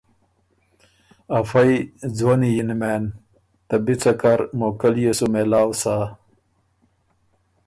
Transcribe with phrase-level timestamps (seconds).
[1.39, 1.71] افئ
[2.17, 3.03] ځوَنی یِن مېن،
[3.67, 5.95] ته بی څۀ کر موقع ليې سُو مېلاؤ سَۀ